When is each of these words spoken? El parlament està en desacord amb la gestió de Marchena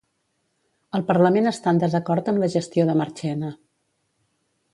El 0.99 1.03
parlament 1.11 1.49
està 1.51 1.73
en 1.73 1.81
desacord 1.83 2.33
amb 2.33 2.43
la 2.45 2.51
gestió 2.57 2.87
de 2.91 2.97
Marchena 3.03 3.53